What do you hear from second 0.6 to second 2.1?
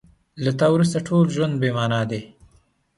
وروسته ټول ژوند بې مانا